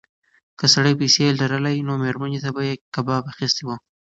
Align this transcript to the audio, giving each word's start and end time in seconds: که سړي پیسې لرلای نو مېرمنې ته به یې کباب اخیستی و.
که 0.59 0.65
سړي 0.73 0.93
پیسې 1.01 1.37
لرلای 1.39 1.77
نو 1.87 1.93
مېرمنې 2.03 2.39
ته 2.43 2.49
به 2.55 2.61
یې 2.69 2.73
کباب 2.95 3.23
اخیستی 3.33 3.63
و. 3.65 3.69